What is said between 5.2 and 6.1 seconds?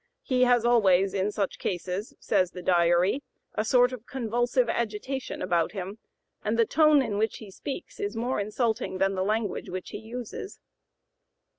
about him,